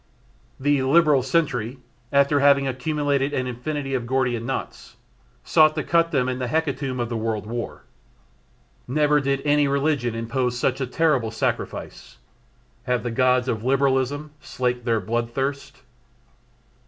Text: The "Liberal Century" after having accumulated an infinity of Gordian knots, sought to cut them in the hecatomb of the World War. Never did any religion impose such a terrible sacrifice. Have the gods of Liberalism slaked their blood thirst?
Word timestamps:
The 0.59 0.81
"Liberal 0.81 1.21
Century" 1.21 1.77
after 2.11 2.39
having 2.39 2.67
accumulated 2.67 3.35
an 3.35 3.45
infinity 3.45 3.93
of 3.93 4.07
Gordian 4.07 4.47
knots, 4.47 4.95
sought 5.43 5.75
to 5.75 5.83
cut 5.83 6.09
them 6.09 6.27
in 6.27 6.39
the 6.39 6.47
hecatomb 6.47 6.99
of 6.99 7.07
the 7.07 7.15
World 7.15 7.45
War. 7.45 7.83
Never 8.87 9.19
did 9.21 9.43
any 9.45 9.67
religion 9.67 10.15
impose 10.15 10.57
such 10.57 10.81
a 10.81 10.87
terrible 10.87 11.29
sacrifice. 11.29 12.17
Have 12.85 13.03
the 13.03 13.11
gods 13.11 13.47
of 13.47 13.63
Liberalism 13.63 14.31
slaked 14.41 14.85
their 14.85 14.99
blood 15.01 15.35
thirst? 15.35 15.83